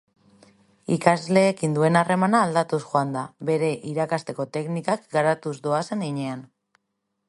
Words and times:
Ikasleekin 0.95 1.75
duen 1.75 1.99
harremana 2.01 2.41
aldatuz 2.47 2.81
joango 2.87 3.17
da, 3.19 3.27
bere 3.51 3.71
irakasteko 3.93 4.49
teknikak 4.59 5.09
garatuz 5.17 5.59
doazen 5.71 6.05
heinean. 6.09 6.47